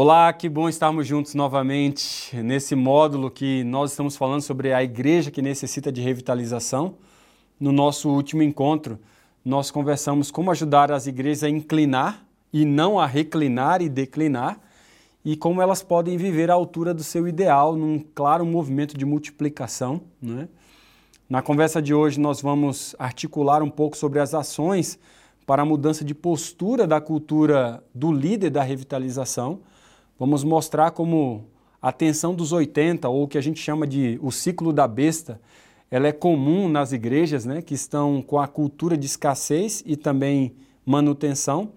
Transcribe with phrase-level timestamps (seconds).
[0.00, 5.28] Olá, que bom estarmos juntos novamente nesse módulo que nós estamos falando sobre a igreja
[5.28, 6.94] que necessita de revitalização.
[7.58, 8.96] No nosso último encontro,
[9.44, 14.60] nós conversamos como ajudar as igrejas a inclinar e não a reclinar e declinar,
[15.24, 20.02] e como elas podem viver à altura do seu ideal num claro movimento de multiplicação.
[20.22, 20.48] Né?
[21.28, 24.96] Na conversa de hoje, nós vamos articular um pouco sobre as ações
[25.44, 29.60] para a mudança de postura da cultura do líder da revitalização.
[30.18, 31.44] Vamos mostrar como
[31.80, 35.40] a tensão dos 80, ou o que a gente chama de o ciclo da besta,
[35.90, 40.54] ela é comum nas igrejas né, que estão com a cultura de escassez e também
[40.84, 41.70] manutenção.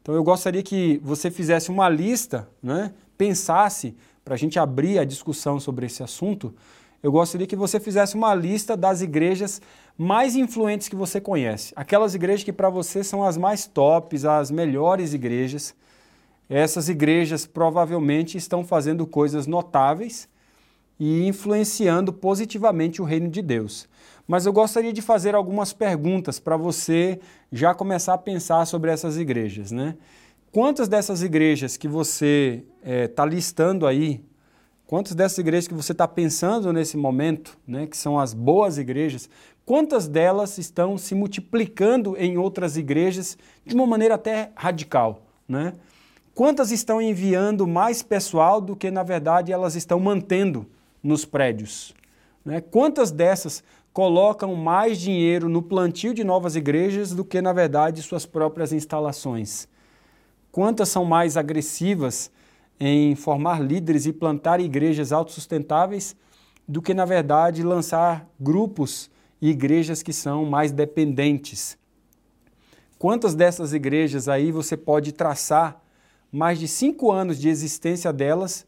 [0.00, 5.04] Então eu gostaria que você fizesse uma lista, né, pensasse, para a gente abrir a
[5.04, 6.54] discussão sobre esse assunto,
[7.02, 9.60] eu gostaria que você fizesse uma lista das igrejas
[9.96, 11.72] mais influentes que você conhece.
[11.74, 15.74] Aquelas igrejas que para você são as mais tops, as melhores igrejas.
[16.50, 20.28] Essas igrejas provavelmente estão fazendo coisas notáveis
[20.98, 23.88] e influenciando positivamente o reino de Deus.
[24.26, 27.20] Mas eu gostaria de fazer algumas perguntas para você
[27.52, 29.70] já começar a pensar sobre essas igrejas.
[29.70, 29.96] Né?
[30.50, 34.22] Quantas dessas igrejas que você está eh, é, listando aí
[34.90, 39.30] Quantas dessas igrejas que você está pensando nesse momento, né, que são as boas igrejas,
[39.64, 45.22] quantas delas estão se multiplicando em outras igrejas de uma maneira até radical?
[45.48, 45.74] Né?
[46.34, 50.66] Quantas estão enviando mais pessoal do que, na verdade, elas estão mantendo
[51.02, 51.94] nos prédios?
[52.44, 52.60] Né?
[52.60, 58.24] Quantas dessas colocam mais dinheiro no plantio de novas igrejas do que, na verdade, suas
[58.24, 59.68] próprias instalações?
[60.50, 62.30] Quantas são mais agressivas
[62.80, 66.16] em formar líderes e plantar igrejas autossustentáveis
[66.66, 69.10] do que, na verdade, lançar grupos
[69.40, 71.76] e igrejas que são mais dependentes.
[72.98, 75.82] Quantas dessas igrejas aí você pode traçar
[76.32, 78.66] mais de cinco anos de existência delas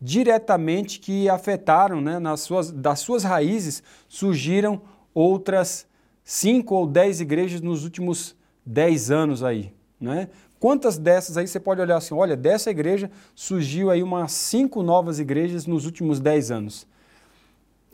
[0.00, 4.82] diretamente que afetaram, né, nas suas, das suas raízes, surgiram
[5.14, 5.86] outras
[6.22, 8.36] cinco ou dez igrejas nos últimos
[8.66, 9.72] dez anos aí.
[10.00, 10.28] Né?
[10.58, 15.18] Quantas dessas aí você pode olhar assim, olha, dessa igreja surgiu aí umas cinco novas
[15.18, 16.86] igrejas nos últimos dez anos.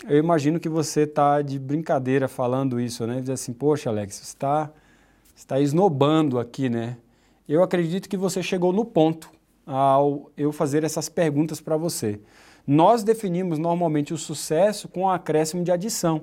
[0.08, 3.20] Eu imagino que você está de brincadeira falando isso, né?
[3.20, 4.70] Diz assim, poxa, Alex, você está
[5.36, 6.96] está esnobando aqui, né?
[7.48, 9.30] Eu acredito que você chegou no ponto
[9.66, 12.20] ao eu fazer essas perguntas para você.
[12.66, 16.22] Nós definimos normalmente o sucesso com o acréscimo de adição.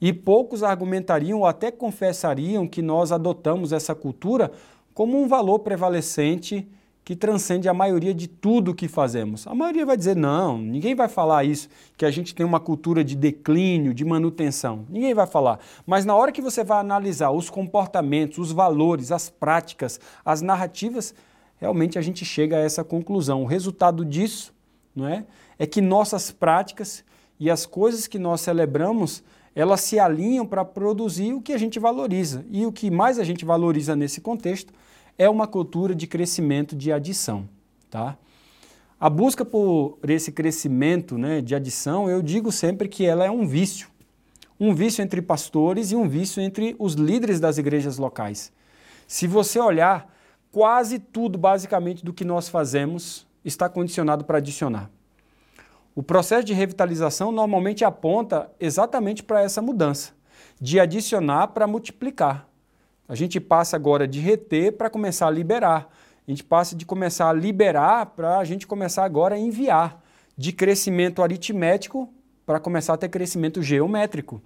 [0.00, 4.52] E poucos argumentariam ou até confessariam que nós adotamos essa cultura
[4.92, 6.68] como um valor prevalecente
[7.06, 9.46] que transcende a maioria de tudo que fazemos.
[9.46, 13.04] A maioria vai dizer não, ninguém vai falar isso, que a gente tem uma cultura
[13.04, 14.84] de declínio, de manutenção.
[14.88, 15.60] Ninguém vai falar.
[15.86, 21.14] Mas na hora que você vai analisar os comportamentos, os valores, as práticas, as narrativas,
[21.60, 23.44] realmente a gente chega a essa conclusão.
[23.44, 24.52] O resultado disso
[24.92, 25.24] não é,
[25.60, 27.04] é que nossas práticas
[27.38, 29.22] e as coisas que nós celebramos
[29.54, 32.44] elas se alinham para produzir o que a gente valoriza.
[32.50, 34.72] E o que mais a gente valoriza nesse contexto
[35.18, 37.48] é uma cultura de crescimento de adição.
[37.90, 38.16] Tá?
[38.98, 43.46] A busca por esse crescimento né, de adição, eu digo sempre que ela é um
[43.46, 43.88] vício.
[44.58, 48.50] Um vício entre pastores e um vício entre os líderes das igrejas locais.
[49.06, 50.12] Se você olhar,
[50.50, 54.90] quase tudo basicamente do que nós fazemos está condicionado para adicionar.
[55.94, 60.12] O processo de revitalização normalmente aponta exatamente para essa mudança,
[60.60, 62.48] de adicionar para multiplicar.
[63.08, 65.88] A gente passa agora de reter para começar a liberar.
[66.26, 70.02] A gente passa de começar a liberar para a gente começar agora a enviar.
[70.36, 72.08] De crescimento aritmético
[72.44, 74.40] para começar a ter crescimento geométrico.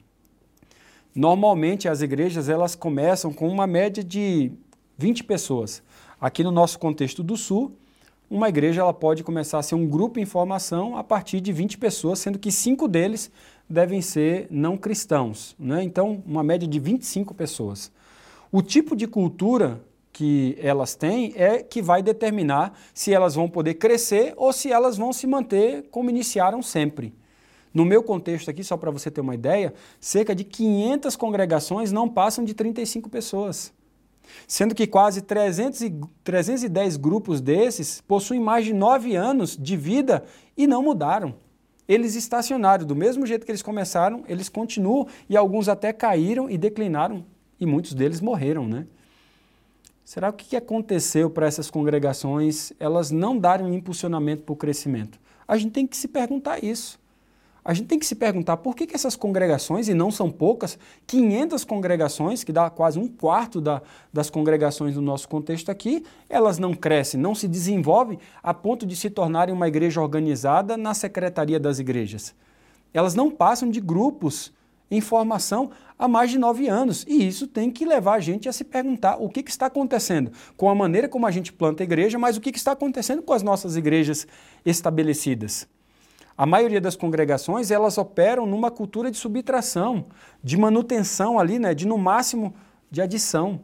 [1.15, 4.53] Normalmente as igrejas elas começam com uma média de
[4.97, 5.83] 20 pessoas.
[6.21, 7.77] Aqui no nosso contexto do Sul,
[8.31, 11.79] uma igreja ela pode começar a ser um grupo em formação a partir de 20
[11.79, 13.31] pessoas, sendo que cinco deles
[13.69, 15.57] devem ser não cristãos.
[15.59, 15.83] Né?
[15.83, 17.91] Então, uma média de 25 pessoas.
[18.53, 23.75] O tipo de cultura que elas têm é que vai determinar se elas vão poder
[23.75, 27.15] crescer ou se elas vão se manter como iniciaram sempre.
[27.73, 32.09] No meu contexto aqui, só para você ter uma ideia, cerca de 500 congregações não
[32.09, 33.73] passam de 35 pessoas
[34.47, 40.25] sendo que quase 300 e, 310 grupos desses possuem mais de nove anos de vida
[40.57, 41.35] e não mudaram.
[41.89, 46.57] Eles estacionaram, do mesmo jeito que eles começaram, eles continuam e alguns até caíram e
[46.57, 47.25] declinaram
[47.61, 48.87] e muitos deles morreram, né?
[50.05, 54.57] Será que o que aconteceu para essas congregações elas não darem um impulsionamento para o
[54.57, 55.21] crescimento?
[55.47, 56.99] A gente tem que se perguntar isso.
[57.63, 60.79] a gente tem que se perguntar por que, que essas congregações, e não são poucas,
[61.07, 66.59] 500 congregações, que dá quase um quarto da, das congregações do nosso contexto aqui, elas
[66.59, 71.61] não crescem, não se desenvolvem a ponto de se tornarem uma igreja organizada na secretaria
[71.61, 72.35] das igrejas.
[72.93, 74.53] Elas não passam de grupos
[74.91, 75.71] em formação
[76.01, 77.05] há mais de nove anos.
[77.07, 80.33] E isso tem que levar a gente a se perguntar o que, que está acontecendo
[80.57, 83.23] com a maneira como a gente planta a igreja, mas o que, que está acontecendo
[83.23, 84.27] com as nossas igrejas
[84.65, 85.69] estabelecidas.
[86.39, 90.07] A maioria das congregações, elas operam numa cultura de subtração,
[90.43, 92.55] de manutenção ali, né, de no máximo
[92.91, 93.61] de adição.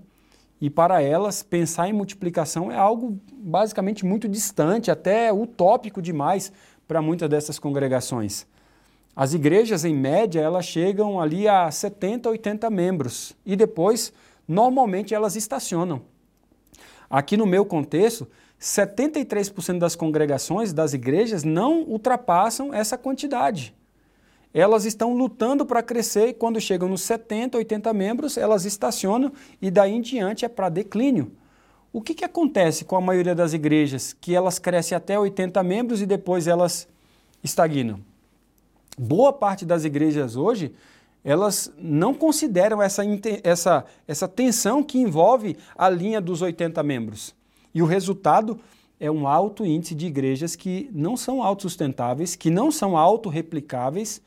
[0.60, 6.52] E para elas, pensar em multiplicação é algo basicamente muito distante, até utópico demais
[6.86, 8.46] para muitas dessas congregações.
[9.16, 14.12] As igrejas, em média, elas chegam ali a 70, 80 membros e depois,
[14.46, 16.02] normalmente, elas estacionam.
[17.08, 18.28] Aqui no meu contexto,
[18.60, 23.74] 73% das congregações, das igrejas, não ultrapassam essa quantidade.
[24.52, 29.32] Elas estão lutando para crescer e quando chegam nos 70, 80 membros, elas estacionam
[29.62, 31.32] e daí em diante é para declínio.
[31.90, 34.12] O que, que acontece com a maioria das igrejas?
[34.12, 36.86] Que elas crescem até 80 membros e depois elas
[37.42, 37.98] estagnam.
[38.98, 40.72] Boa parte das igrejas hoje,
[41.22, 43.02] elas não consideram essa,
[43.42, 47.34] essa, essa tensão que envolve a linha dos 80 membros.
[47.74, 48.58] E o resultado
[48.98, 54.22] é um alto índice de igrejas que não são autossustentáveis, que não são autorreplicáveis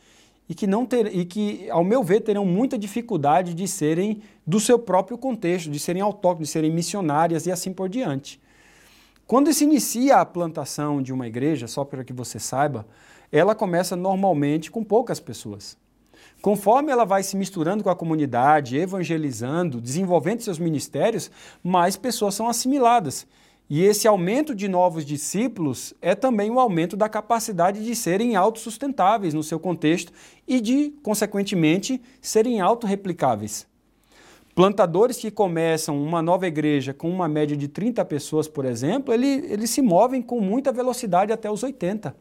[0.48, 4.60] e que, não ter, e que, ao meu ver, terão muita dificuldade de serem do
[4.60, 8.40] seu próprio contexto, de serem autóctones, de serem missionárias e assim por diante.
[9.26, 12.86] Quando se inicia a plantação de uma igreja, só para que você saiba,
[13.32, 15.78] ela começa normalmente com poucas pessoas.
[16.42, 21.30] Conforme ela vai se misturando com a comunidade, evangelizando, desenvolvendo seus ministérios,
[21.64, 23.28] mais pessoas são assimiladas.
[23.70, 29.34] E esse aumento de novos discípulos é também o aumento da capacidade de serem autossustentáveis
[29.34, 30.12] no seu contexto
[30.48, 33.68] e de, consequentemente, serem autorreplicáveis.
[34.56, 39.28] Plantadores que começam uma nova igreja com uma média de 30 pessoas, por exemplo, ele,
[39.28, 42.16] eles se movem com muita velocidade até os 80.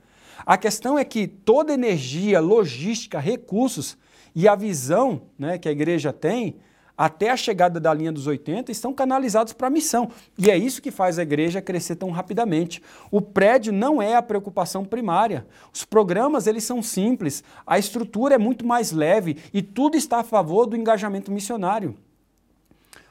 [0.46, 3.96] A questão é que toda energia, logística, recursos
[4.34, 6.56] e a visão né, que a igreja tem
[6.98, 10.10] até a chegada da linha dos 80 estão canalizados para a missão.
[10.36, 12.82] E é isso que faz a igreja crescer tão rapidamente.
[13.08, 15.46] O prédio não é a preocupação primária.
[15.72, 20.24] Os programas eles são simples, a estrutura é muito mais leve e tudo está a
[20.24, 21.96] favor do engajamento missionário.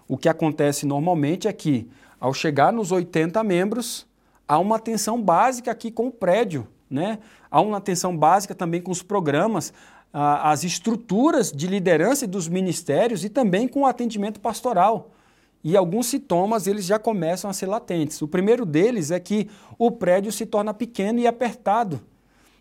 [0.06, 1.90] O que acontece normalmente é que,
[2.20, 4.06] ao chegar nos 80 membros,
[4.46, 6.68] há uma atenção básica aqui com o prédio.
[6.90, 7.20] Né?
[7.52, 9.74] Há uma atenção básica também com os programas,
[10.14, 15.12] as estruturas de liderança dos ministérios e também com o atendimento pastoral.
[15.64, 18.22] E alguns sintomas eles já começam a ser latentes.
[18.22, 22.00] O primeiro deles é que o prédio se torna pequeno e apertado.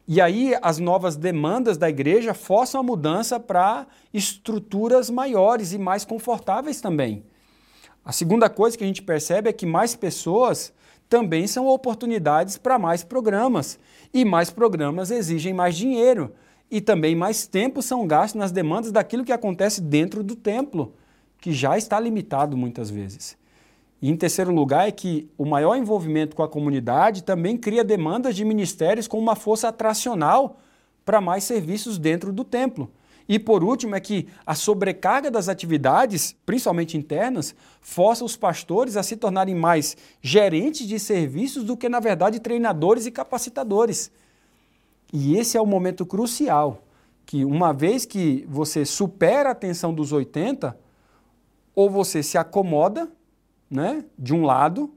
[0.09, 6.05] E aí as novas demandas da igreja forçam a mudança para estruturas maiores e mais
[6.05, 7.25] confortáveis também.
[8.05, 10.73] A segunda coisa que a gente percebe é que mais pessoas
[11.09, 13.79] também são oportunidades para mais programas.
[14.13, 16.33] E mais programas exigem mais dinheiro.
[16.71, 20.95] E também mais tempo são gastos nas demandas daquilo que acontece dentro do templo,
[21.41, 23.37] que já está limitado muitas vezes.
[24.03, 28.35] E em terceiro lugar é que o maior envolvimento com a comunidade também cria demandas
[28.35, 30.59] de ministérios com uma força atracional
[31.05, 32.91] para mais serviços dentro do templo.
[33.29, 39.03] E por último é que a sobrecarga das atividades, principalmente internas, força os pastores a
[39.03, 44.13] se tornarem mais gerentes de serviços do que, na verdade, treinadores e capacitadores.
[45.13, 46.83] E esse é o momento crucial,
[47.25, 50.79] que uma vez que você supera a tensão dos 80,
[51.75, 53.11] ou você se acomoda,
[53.69, 54.93] né, de um lado,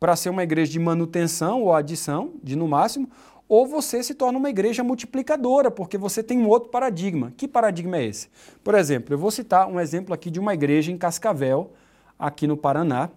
[0.00, 3.08] para ser uma igreja de manutenção ou adição, de no máximo,
[3.48, 7.32] ou você se torna uma igreja multiplicadora, porque você tem um outro paradigma.
[7.36, 8.28] Que paradigma é esse?
[8.64, 11.72] Por exemplo, eu vou citar um exemplo aqui de uma igreja em Cascavel,
[12.18, 13.10] aqui no Paraná.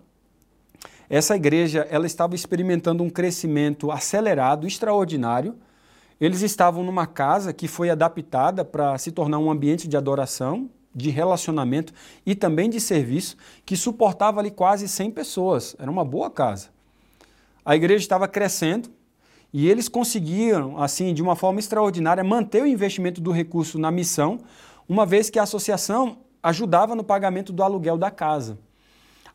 [1.10, 5.56] Essa igreja ela estava experimentando um crescimento acelerado, extraordinário.
[6.22, 11.10] Eles estavam numa casa que foi adaptada para se tornar um ambiente de adoração, de
[11.10, 11.94] relacionamento
[12.26, 15.76] e também de serviço, que suportava ali quase 100 pessoas.
[15.80, 16.70] Era uma boa casa.
[17.66, 18.90] A igreja estava crescendo,
[19.54, 24.40] e eles conseguiram, assim, de uma forma extraordinária, manter o investimento do recurso na missão,
[24.88, 28.58] uma vez que a associação ajudava no pagamento do aluguel da casa.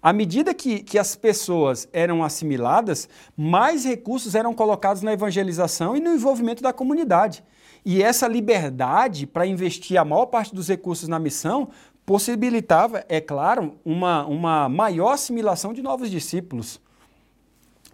[0.00, 6.00] À medida que, que as pessoas eram assimiladas, mais recursos eram colocados na evangelização e
[6.00, 7.42] no envolvimento da comunidade.
[7.84, 11.70] E essa liberdade para investir a maior parte dos recursos na missão
[12.04, 16.80] possibilitava, é claro, uma, uma maior assimilação de novos discípulos.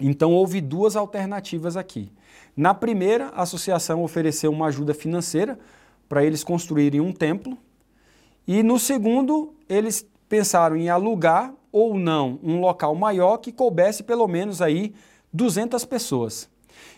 [0.00, 2.11] Então houve duas alternativas aqui.
[2.57, 5.59] Na primeira, a associação ofereceu uma ajuda financeira
[6.09, 7.57] para eles construírem um templo.
[8.47, 14.26] E no segundo, eles pensaram em alugar ou não um local maior que coubesse pelo
[14.26, 14.95] menos aí
[15.33, 16.49] 200 pessoas.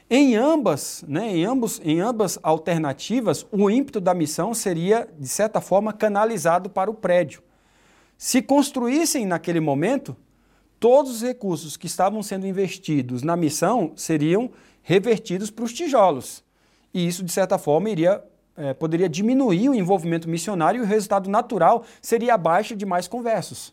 [0.09, 5.61] Em ambas, né, em, ambos, em ambas alternativas, o ímpeto da missão seria, de certa
[5.61, 7.43] forma, canalizado para o prédio.
[8.17, 10.17] Se construíssem naquele momento,
[10.83, 14.51] todos os recursos que estavam sendo investidos na missão seriam
[14.83, 16.43] revertidos para os tijolos.
[16.93, 18.21] E isso, de certa forma, iria,
[18.57, 23.07] é, poderia diminuir o envolvimento missionário e o resultado natural seria a baixa de mais
[23.07, 23.73] conversos.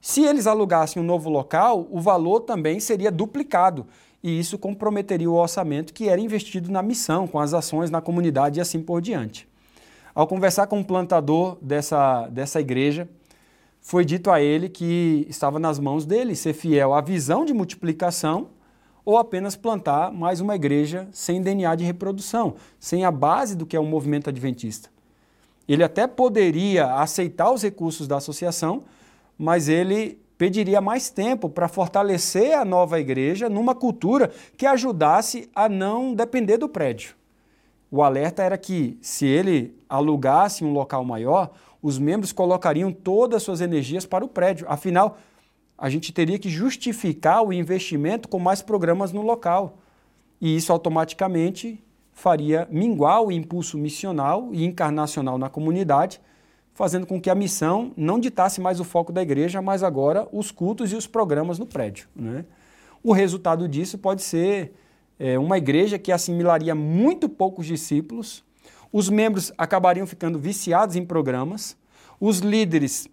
[0.00, 3.86] Se eles alugassem um novo local, o valor também seria duplicado
[4.22, 8.58] e isso comprometeria o orçamento que era investido na missão, com as ações na comunidade
[8.58, 9.46] e assim por diante.
[10.14, 13.06] Ao conversar com o um plantador dessa, dessa igreja,
[13.88, 18.48] foi dito a ele que estava nas mãos dele ser fiel à visão de multiplicação
[19.02, 23.74] ou apenas plantar mais uma igreja sem DNA de reprodução, sem a base do que
[23.74, 24.90] é o movimento adventista.
[25.66, 28.82] Ele até poderia aceitar os recursos da associação,
[29.38, 35.66] mas ele pediria mais tempo para fortalecer a nova igreja numa cultura que ajudasse a
[35.66, 37.16] não depender do prédio.
[37.90, 41.50] O alerta era que, se ele alugasse um local maior,
[41.82, 44.66] os membros colocariam todas as suas energias para o prédio.
[44.68, 45.18] Afinal,
[45.76, 49.78] a gente teria que justificar o investimento com mais programas no local.
[50.40, 51.82] E isso automaticamente
[52.12, 56.20] faria minguar o impulso missional e encarnacional na comunidade
[56.78, 60.52] fazendo com que a missão não ditasse mais o foco da igreja, mas agora os
[60.52, 62.06] cultos e os programas no prédio.
[62.14, 62.44] Né?
[63.02, 64.72] O resultado disso pode ser
[65.18, 68.44] é, uma igreja que assimilaria muito poucos discípulos,
[68.92, 71.76] os membros acabariam ficando viciados em programas,
[72.20, 73.08] os líderes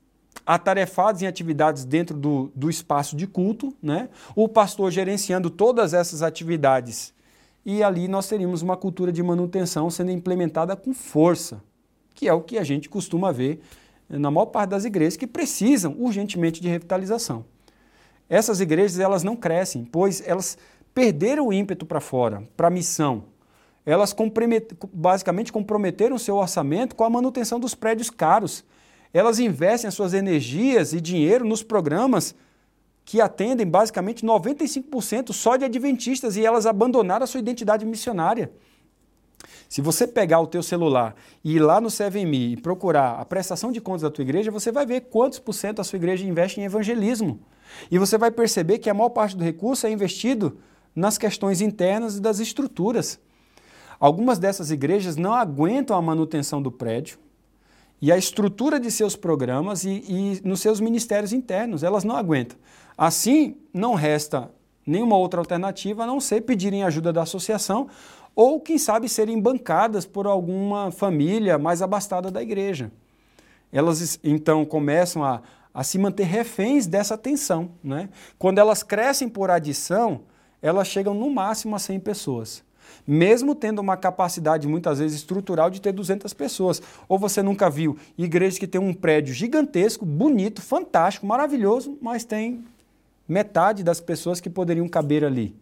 [0.45, 4.09] atarefados em atividades dentro do, do espaço de culto, né?
[4.35, 7.13] o pastor gerenciando todas essas atividades.
[7.65, 11.61] E ali nós teríamos uma cultura de manutenção sendo implementada com força
[12.15, 13.59] que é o que a gente costuma ver
[14.07, 17.45] na maior parte das igrejas que precisam urgentemente de revitalização.
[18.29, 20.57] Essas igrejas elas não crescem, pois elas
[20.93, 23.25] perderam o ímpeto para fora, para a missão.
[23.85, 28.63] Elas compromet basicamente comprometeram seu orçamento com a manutenção dos prédios caros.
[29.13, 32.35] Elas investem as suas energias e dinheiro nos programas
[33.05, 38.51] que atendem basicamente 95% só de adventistas e elas abandonaram a sua identidade missionária.
[39.69, 43.71] Se você pegar o teu celular e ir lá no 7Me e procurar a prestação
[43.71, 46.59] de contas da tua igreja, você vai ver quantos por cento a sua igreja investe
[46.59, 47.39] em evangelismo.
[47.91, 50.57] E você vai perceber que a maior parte do recurso é investido
[50.95, 53.19] nas questões internas e das estruturas.
[53.99, 57.17] Algumas dessas igrejas não aguentam a manutenção do prédio
[58.01, 61.83] e a estrutura de seus programas e, e nos seus ministérios internos.
[61.83, 62.57] Elas não aguentam.
[62.97, 64.51] Assim, não resta
[64.85, 67.87] nenhuma outra alternativa a não ser pedirem ajuda da associação
[68.35, 72.91] ou, quem sabe, serem bancadas por alguma família mais abastada da igreja.
[73.71, 75.41] Elas então começam a,
[75.73, 77.71] a se manter reféns dessa tensão.
[77.81, 78.09] Né?
[78.37, 80.21] Quando elas crescem por adição,
[80.61, 82.64] elas chegam no máximo a 100 pessoas.
[83.07, 86.81] Mesmo tendo uma capacidade muitas vezes estrutural de ter 200 pessoas.
[87.07, 92.63] Ou você nunca viu igrejas que tem um prédio gigantesco, bonito, fantástico, maravilhoso, mas tem
[93.27, 95.55] metade das pessoas que poderiam caber ali.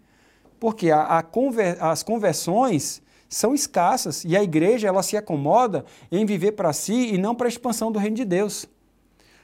[0.59, 6.25] Porque a, a conver, as conversões são escassas e a igreja ela se acomoda em
[6.25, 8.67] viver para si e não para a expansão do reino de Deus.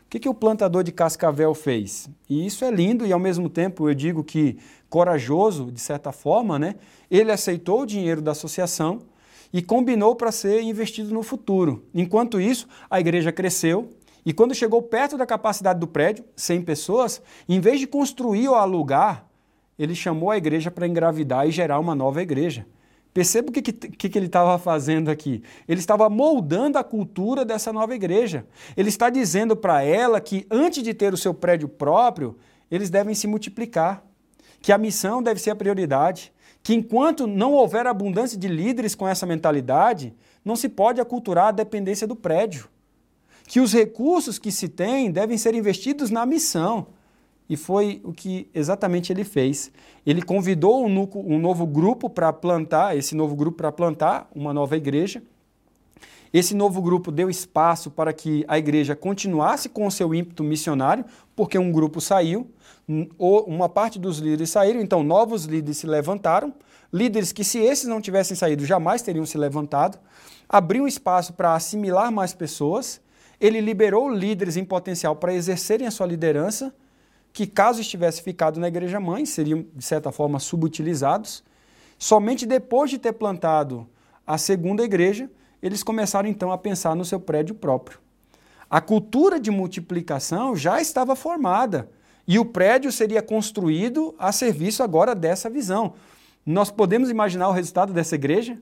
[0.09, 2.09] O que, que o plantador de cascavel fez?
[2.27, 4.57] E isso é lindo e ao mesmo tempo eu digo que
[4.89, 6.77] corajoso, de certa forma, né?
[7.11, 9.03] Ele aceitou o dinheiro da associação
[9.53, 11.85] e combinou para ser investido no futuro.
[11.93, 13.91] Enquanto isso, a igreja cresceu
[14.25, 18.55] e quando chegou perto da capacidade do prédio, 100 pessoas, em vez de construir ou
[18.55, 19.27] alugar,
[19.77, 22.65] ele chamou a igreja para engravidar e gerar uma nova igreja.
[23.13, 25.41] Perceba o que, que, que ele estava fazendo aqui.
[25.67, 28.45] Ele estava moldando a cultura dessa nova igreja.
[28.77, 32.37] Ele está dizendo para ela que antes de ter o seu prédio próprio,
[32.69, 34.03] eles devem se multiplicar,
[34.61, 39.07] que a missão deve ser a prioridade, que enquanto não houver abundância de líderes com
[39.07, 40.13] essa mentalidade,
[40.45, 42.69] não se pode aculturar a dependência do prédio.
[43.47, 46.87] Que os recursos que se tem devem ser investidos na missão
[47.49, 49.71] e foi o que exatamente ele fez.
[50.05, 54.77] Ele convidou um, um novo grupo para plantar, esse novo grupo para plantar uma nova
[54.77, 55.23] igreja.
[56.31, 61.03] Esse novo grupo deu espaço para que a igreja continuasse com o seu ímpeto missionário,
[61.35, 62.47] porque um grupo saiu,
[63.17, 66.53] uma parte dos líderes saíram, então novos líderes se levantaram,
[66.93, 69.97] líderes que, se esses não tivessem saído, jamais teriam se levantado,
[70.47, 73.01] abriu espaço para assimilar mais pessoas,
[73.41, 76.71] ele liberou líderes em potencial para exercerem a sua liderança
[77.39, 81.41] que, caso estivesse ficado na igreja mãe, seriam, de certa forma, subutilizados.
[81.97, 83.87] Somente depois de ter plantado
[84.27, 85.31] a segunda igreja,
[85.63, 87.97] eles começaram então a pensar no seu prédio próprio.
[88.69, 91.89] A cultura de multiplicação já estava formada
[92.27, 95.93] e o prédio seria construído a serviço agora dessa visão.
[96.45, 98.57] Nós podemos imaginar o resultado dessa igreja?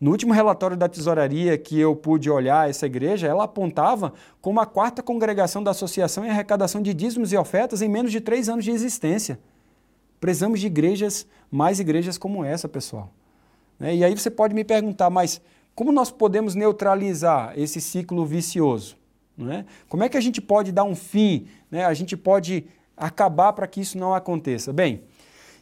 [0.00, 4.64] No último relatório da tesouraria que eu pude olhar essa igreja, ela apontava como a
[4.64, 8.64] quarta congregação da associação em arrecadação de dízimos e ofertas em menos de três anos
[8.64, 9.38] de existência.
[10.18, 13.12] Precisamos de igrejas, mais igrejas como essa, pessoal.
[13.78, 13.96] Né?
[13.96, 15.38] E aí você pode me perguntar, mas
[15.74, 18.96] como nós podemos neutralizar esse ciclo vicioso?
[19.38, 19.64] É?
[19.88, 21.46] Como é que a gente pode dar um fim?
[21.70, 21.84] Né?
[21.84, 22.66] A gente pode
[22.96, 24.72] acabar para que isso não aconteça?
[24.72, 25.02] Bem,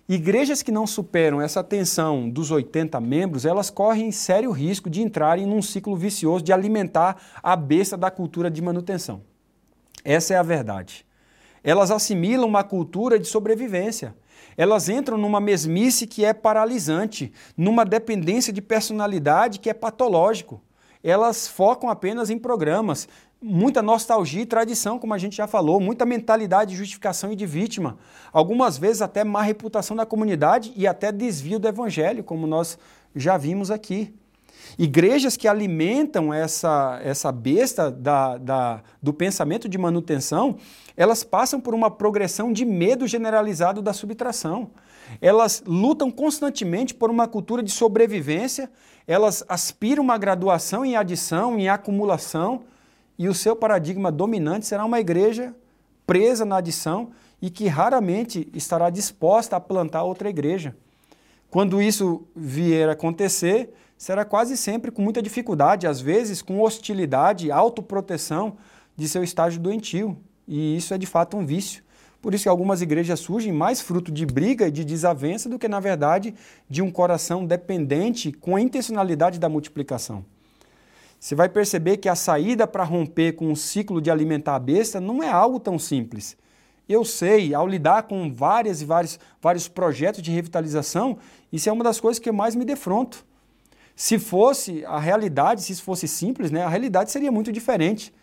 [0.08, 5.44] Igrejas que não superam essa tensão dos 80 membros, elas correm sério risco de entrarem
[5.44, 9.20] num ciclo vicioso de alimentar a besta da cultura de manutenção.
[10.02, 11.04] Essa é a verdade.
[11.62, 14.16] Elas assimilam uma cultura de sobrevivência.
[14.56, 20.62] Elas entram numa mesmice que é paralisante, numa dependência de personalidade que é patológico.
[21.04, 23.06] Elas focam apenas em programas,
[23.40, 27.46] muita nostalgia e tradição, como a gente já falou, muita mentalidade de justificação e de
[27.46, 27.96] vítima,
[28.32, 32.78] algumas vezes até má reputação da comunidade e até desvio do evangelho, como nós
[33.14, 34.14] já vimos aqui.
[34.76, 40.56] Igrejas que alimentam essa, essa besta da, da, do pensamento de manutenção,
[40.96, 44.70] elas passam por uma progressão de medo generalizado da subtração.
[45.22, 48.70] Elas lutam constantemente por uma cultura de sobrevivência,
[49.06, 52.64] elas aspiram uma graduação em adição, em acumulação,
[53.18, 55.54] e o seu paradigma dominante será uma igreja
[56.06, 57.10] presa na adição
[57.42, 60.76] e que raramente estará disposta a plantar outra igreja.
[61.50, 67.50] Quando isso vier a acontecer, será quase sempre com muita dificuldade, às vezes com hostilidade,
[67.50, 68.56] autoproteção
[68.96, 70.16] de seu estágio doentio.
[70.46, 71.82] E isso é de fato um vício.
[72.22, 75.68] Por isso que algumas igrejas surgem mais fruto de briga e de desavença do que,
[75.68, 76.34] na verdade,
[76.68, 80.24] de um coração dependente com a intencionalidade da multiplicação
[81.18, 85.00] você vai perceber que a saída para romper com o ciclo de alimentar a besta
[85.00, 86.36] não é algo tão simples.
[86.88, 91.18] Eu sei, ao lidar com várias e vários, vários projetos de revitalização,
[91.52, 93.26] isso é uma das coisas que eu mais me defronto.
[93.94, 98.14] Se fosse a realidade, se isso fosse simples, né, a realidade seria muito diferente.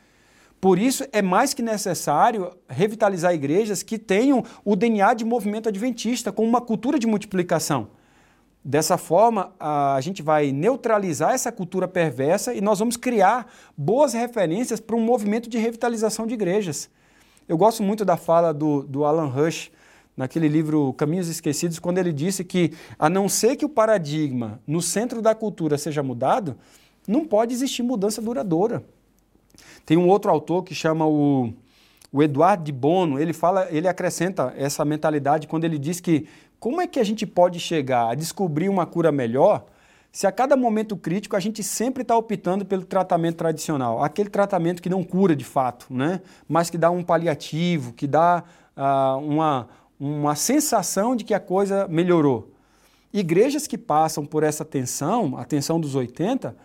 [0.60, 6.31] Por isso, é mais que necessário revitalizar igrejas que tenham o DNA de movimento adventista,
[6.31, 7.89] com uma cultura de multiplicação.
[8.67, 14.80] Dessa forma, a gente vai neutralizar essa cultura perversa e nós vamos criar boas referências
[14.80, 16.89] para um movimento de revitalização de igrejas.
[17.47, 19.69] Eu gosto muito da fala do, do Alan Rush,
[20.17, 24.82] naquele livro Caminhos Esquecidos, quando ele disse que, a não ser que o paradigma no
[24.82, 26.58] centro da cultura seja mudado,
[27.08, 28.84] não pode existir mudança duradoura.
[29.86, 31.54] Tem um outro autor que chama o,
[32.12, 36.28] o Eduardo de Bono, ele fala, ele acrescenta essa mentalidade quando ele diz que
[36.65, 39.67] como é que a gente pode chegar a descobrir uma cura melhor
[40.12, 44.82] se a cada momento crítico a gente sempre está optando pelo tratamento tradicional, aquele tratamento
[44.82, 46.21] que não cura de fato, né?
[46.49, 48.43] mas que dá um paliativo, que dá
[48.75, 52.51] uh, uma, uma sensação de que a coisa melhorou.
[53.13, 56.56] Igrejas que passam por essa tensão, a tensão dos 80,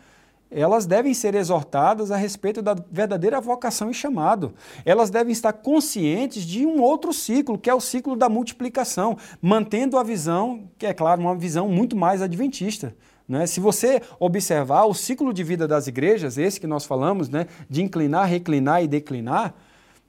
[0.50, 4.52] elas devem ser exortadas a respeito da verdadeira vocação e chamado.
[4.84, 9.96] Elas devem estar conscientes de um outro ciclo, que é o ciclo da multiplicação, mantendo
[9.96, 12.96] a visão, que é claro, uma visão muito mais adventista.
[13.28, 13.46] Né?
[13.46, 17.80] Se você observar o ciclo de vida das igrejas, esse que nós falamos, né, de
[17.80, 19.54] inclinar, reclinar e declinar,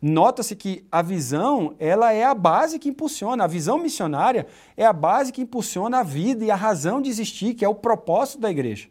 [0.01, 4.91] nota-se que a visão ela é a base que impulsiona, a visão missionária é a
[4.91, 8.49] base que impulsiona a vida e a razão de existir, que é o propósito da
[8.49, 8.89] igreja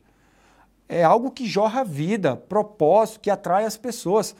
[0.90, 4.34] é algo que jorra vida, propósito, que atrai as pessoas.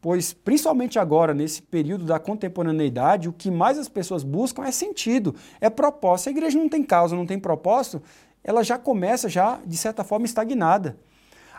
[0.00, 5.34] Pois, principalmente agora, nesse período da contemporaneidade, o que mais as pessoas buscam é sentido,
[5.60, 6.24] é propósito.
[6.24, 8.02] Se a igreja não tem causa, não tem propósito,
[8.42, 10.98] ela já começa, já, de certa forma, estagnada.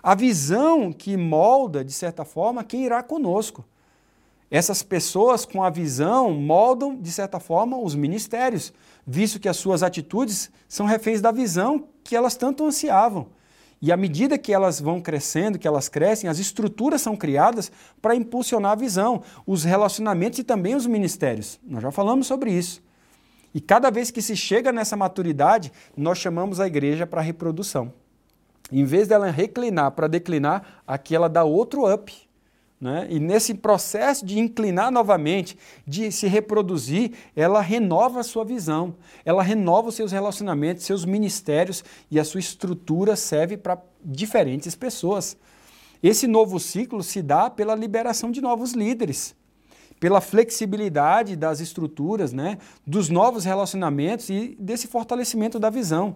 [0.02, 3.64] A visão que molda, de certa forma, quem irá conosco.
[4.50, 8.74] Essas pessoas com a visão moldam, de certa forma, os ministérios,
[9.06, 13.28] visto que as suas atitudes são reféns da visão que elas tanto ansiavam.
[13.82, 18.16] E à medida que elas vão crescendo, que elas crescem, as estruturas são criadas para
[18.16, 21.60] impulsionar a visão, os relacionamentos e também os ministérios.
[21.64, 22.84] Nós já falamos sobre isso.
[23.54, 27.92] E cada vez que se chega nessa maturidade, nós chamamos a igreja para reprodução.
[28.72, 32.14] Em vez dela reclinar para declinar, aqui ela dá outro up.
[32.82, 33.06] Né?
[33.12, 39.44] E nesse processo de inclinar novamente, de se reproduzir, ela renova a sua visão, ela
[39.44, 45.38] renova os seus relacionamentos, seus ministérios e a sua estrutura serve para diferentes pessoas.
[46.02, 49.36] Esse novo ciclo se dá pela liberação de novos líderes,
[50.00, 56.16] pela flexibilidade das estruturas, né, dos novos relacionamentos e desse fortalecimento da visão.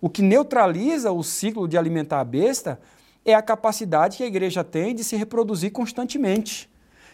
[0.00, 2.80] O que neutraliza o ciclo de alimentar a besta
[3.24, 6.70] é a capacidade que a igreja tem de se reproduzir constantemente.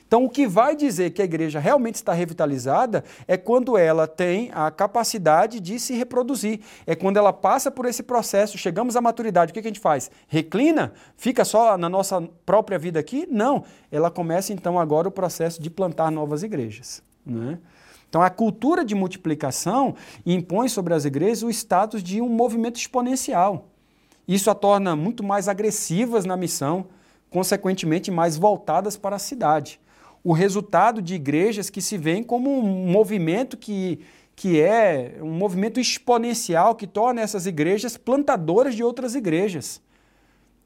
[0.08, 4.50] Então, o que vai dizer que a igreja realmente está revitalizada é quando ela tem
[4.54, 6.60] a capacidade de se reproduzir.
[6.86, 10.10] É quando ela passa por esse processo, chegamos à maturidade, o que a gente faz?
[10.26, 10.94] Reclina?
[11.14, 13.28] Fica só na nossa própria vida aqui?
[13.30, 13.64] Não.
[13.92, 17.02] Ela começa então agora o processo de plantar novas igrejas.
[17.26, 17.58] Né?
[18.08, 19.94] Então, a cultura de multiplicação
[20.24, 23.68] impõe sobre as igrejas o status de um movimento exponencial.
[24.28, 26.86] Isso a torna muito mais agressivas na missão,
[27.30, 29.80] consequentemente mais voltadas para a cidade
[30.22, 34.00] o resultado de igrejas que se veem como um movimento que,
[34.34, 39.80] que é um movimento exponencial que torna essas igrejas plantadoras de outras igrejas.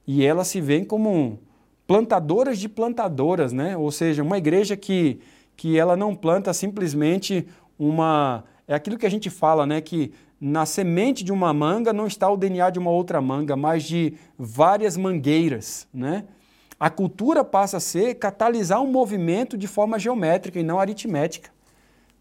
[0.07, 1.39] E elas se veem como
[1.87, 3.77] plantadoras de plantadoras, né?
[3.77, 5.21] Ou seja, uma igreja que,
[5.57, 7.47] que ela não planta simplesmente
[7.79, 8.45] uma.
[8.67, 9.81] É aquilo que a gente fala, né?
[9.81, 10.13] Que
[10.45, 14.15] na semente de uma manga não está o DNA de uma outra manga, mas de
[14.37, 16.25] várias mangueiras, né?
[16.81, 21.49] A cultura passa a ser catalisar um movimento de forma geométrica e não aritmética,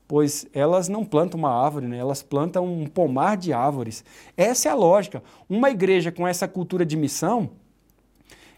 [0.07, 1.97] pois elas não plantam uma árvore, né?
[1.97, 4.05] elas plantam um pomar de árvores.
[4.37, 5.23] Essa é a lógica.
[5.49, 7.49] Uma igreja com essa cultura de missão,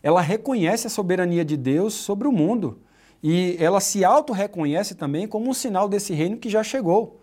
[0.02, 2.80] ela reconhece a soberania de Deus sobre o mundo
[3.23, 7.21] e ela se auto-reconhece também como um sinal desse reino que já chegou,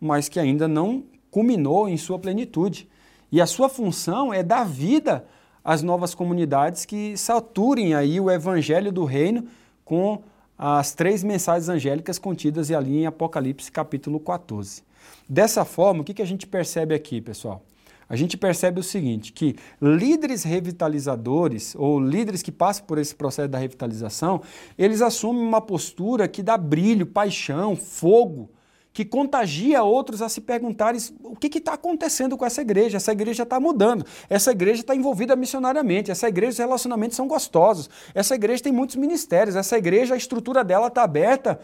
[0.00, 2.88] mas que ainda não culminou em sua plenitude.
[3.32, 5.26] E a sua função é dar vida
[5.64, 9.44] as novas comunidades que saturem aí o evangelho do reino
[9.84, 10.22] com
[10.56, 14.84] as três mensagens angélicas contidas ali em Apocalipse capítulo 14.
[15.28, 17.64] Dessa forma, o que a gente percebe aqui, pessoal?
[18.08, 23.48] A gente percebe o seguinte, que líderes revitalizadores, ou líderes que passam por esse processo
[23.48, 24.40] da revitalização,
[24.78, 28.50] eles assumem uma postura que dá brilho, paixão, fogo,
[28.94, 32.96] que contagia outros a se perguntarem o que está acontecendo com essa igreja.
[32.96, 37.90] Essa igreja está mudando, essa igreja está envolvida missionariamente, essa igreja, os relacionamentos são gostosos,
[38.14, 41.58] essa igreja tem muitos ministérios, essa igreja, a estrutura dela está aberta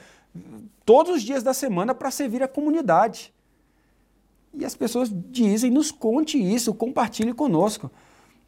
[0.85, 3.33] todos os dias da semana para servir a comunidade.
[4.53, 7.93] E as pessoas dizem, nos conte isso, compartilhe conosco.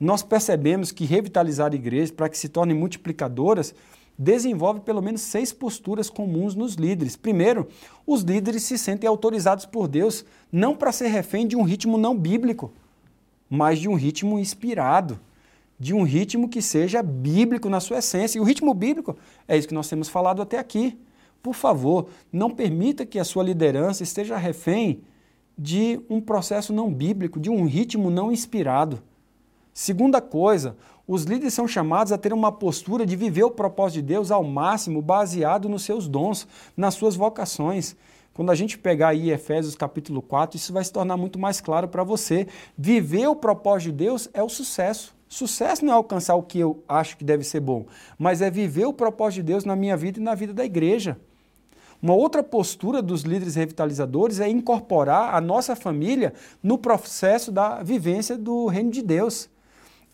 [0.01, 3.73] Nós percebemos que revitalizar igrejas para que se tornem multiplicadoras
[4.19, 7.17] desenvolve pelo menos seis posturas comuns nos líderes.
[7.17, 7.69] Primeiro,
[8.07, 12.17] os líderes se sentem autorizados por Deus não para ser refém de um ritmo não
[12.17, 12.73] bíblico,
[13.49, 15.19] mas de um ritmo inspirado,
[15.79, 18.39] de um ritmo que seja bíblico na sua essência.
[18.39, 19.17] E o ritmo bíblico
[19.49, 20.99] é isso que nós temos falado até aqui.
[21.43, 25.03] Por favor, não permita que a sua liderança esteja refém
[25.59, 29.03] de um processo não bíblico, de um ritmo não inspirado.
[29.75, 34.03] Segunda coisa, os líderes são chamados a ter uma postura de viver o propósito de
[34.03, 37.97] Deus ao máximo, baseado nos seus dons, nas suas vocações.
[38.33, 41.89] Quando a gente pegar aí Efésios capítulo 4, isso vai se tornar muito mais claro
[41.89, 42.47] para você.
[42.79, 45.15] Viver o propósito de Deus é o sucesso.
[45.29, 47.87] Sucesso não é alcançar o que eu acho que deve ser bom,
[48.19, 51.19] mas é viver o propósito de Deus na minha vida e na vida da igreja.
[52.01, 58.37] Uma outra postura dos líderes revitalizadores é incorporar a nossa família no processo da vivência
[58.37, 59.49] do reino de Deus.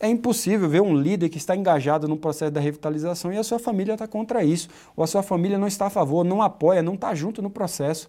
[0.01, 3.59] É impossível ver um líder que está engajado no processo da revitalização e a sua
[3.59, 6.95] família está contra isso, ou a sua família não está a favor, não apoia, não
[6.95, 8.09] está junto no processo.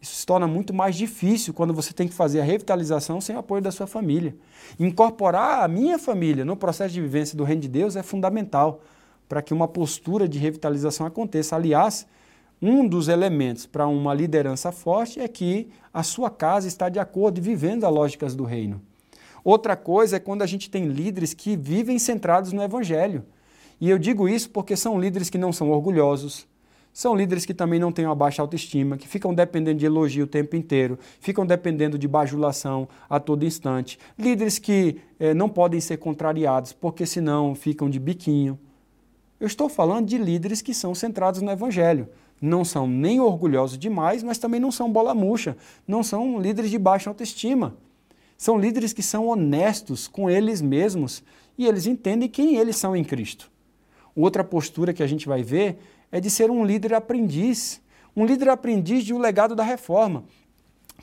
[0.00, 3.40] Isso se torna muito mais difícil quando você tem que fazer a revitalização sem o
[3.40, 4.34] apoio da sua família.
[4.78, 8.80] Incorporar a minha família no processo de vivência do Reino de Deus é fundamental
[9.28, 11.56] para que uma postura de revitalização aconteça.
[11.56, 12.06] Aliás,
[12.62, 17.38] um dos elementos para uma liderança forte é que a sua casa está de acordo
[17.38, 18.80] e vivendo as lógicas do reino.
[19.50, 23.24] Outra coisa é quando a gente tem líderes que vivem centrados no Evangelho.
[23.80, 26.46] E eu digo isso porque são líderes que não são orgulhosos,
[26.92, 30.28] são líderes que também não têm uma baixa autoestima, que ficam dependendo de elogio o
[30.28, 33.98] tempo inteiro, ficam dependendo de bajulação a todo instante.
[34.18, 38.58] Líderes que eh, não podem ser contrariados, porque senão ficam de biquinho.
[39.40, 42.06] Eu estou falando de líderes que são centrados no Evangelho.
[42.38, 45.56] Não são nem orgulhosos demais, mas também não são bola murcha,
[45.86, 47.74] não são líderes de baixa autoestima.
[48.38, 51.24] São líderes que são honestos com eles mesmos
[51.58, 53.50] e eles entendem quem eles são em Cristo.
[54.14, 55.80] Outra postura que a gente vai ver
[56.12, 57.82] é de ser um líder aprendiz,
[58.16, 60.22] um líder aprendiz de um legado da reforma.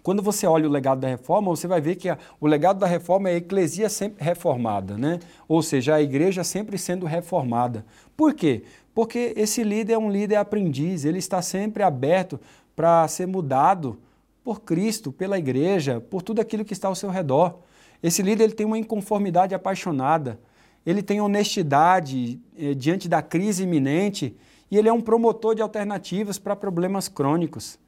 [0.02, 2.88] Quando você olha o legado da reforma, você vai ver que a, o legado da
[2.88, 5.20] reforma é a eclesia sempre reformada, né?
[5.46, 7.86] ou seja, a igreja sempre sendo reformada.
[8.16, 8.64] Por quê?
[8.94, 12.40] Porque esse líder é um líder aprendiz, ele está sempre aberto
[12.76, 14.00] para ser mudado
[14.46, 17.62] por Cristo, pela igreja, por tudo aquilo que está ao seu redor.
[18.04, 20.40] Esse líder ele tem uma inconformidade apaixonada,
[20.86, 24.38] ele tem honestidade eh, diante da crise iminente
[24.70, 27.80] e ele é um promotor de alternativas para problemas crônicos.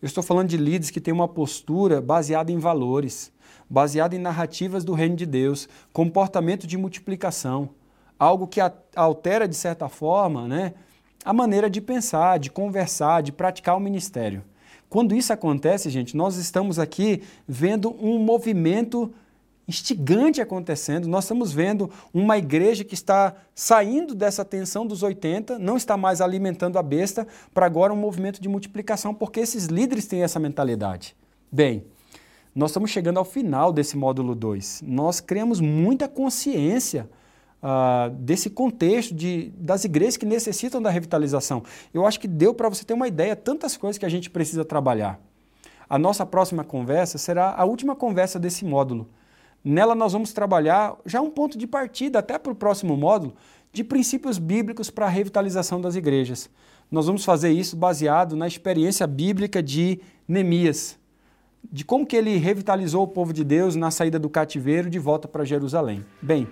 [0.00, 3.32] Eu estou falando de líderes que têm uma postura baseada em valores,
[3.68, 7.70] baseada em narrativas do reino de Deus, comportamento de multiplicação,
[8.16, 8.60] algo que
[8.94, 10.74] altera, de certa forma, né,
[11.24, 14.44] a maneira de pensar, de conversar, de praticar o ministério.
[14.96, 19.12] Quando isso acontece, gente, nós estamos aqui vendo um movimento
[19.68, 21.06] instigante acontecendo.
[21.06, 26.22] Nós estamos vendo uma igreja que está saindo dessa tensão dos 80, não está mais
[26.22, 31.14] alimentando a besta, para agora um movimento de multiplicação, porque esses líderes têm essa mentalidade.
[31.52, 31.84] Bem,
[32.54, 34.80] nós estamos chegando ao final desse módulo 2.
[34.82, 37.06] Nós criamos muita consciência
[37.62, 41.62] uh, desse contexto de, das igrejas que necessitam da revitalização.
[41.92, 44.64] Eu acho que deu para você ter uma ideia, tantas coisas que a gente precisa
[44.64, 45.20] trabalhar.
[45.88, 49.08] A nossa próxima conversa será a última conversa desse módulo.
[49.64, 53.34] Nela nós vamos trabalhar já um ponto de partida, até para o próximo módulo,
[53.72, 56.48] de princípios bíblicos para a revitalização das igrejas.
[56.90, 60.98] Nós vamos fazer isso baseado na experiência bíblica de Neemias,
[61.70, 65.26] de como que ele revitalizou o povo de Deus na saída do cativeiro de volta
[65.28, 66.04] para Jerusalém.
[66.20, 66.46] Bem,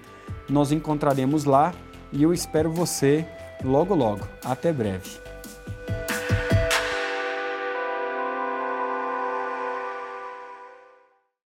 [0.49, 1.75] nós encontraremos lá
[2.13, 3.27] e eu espero você
[3.65, 4.27] logo logo.
[4.45, 5.34] Até breve.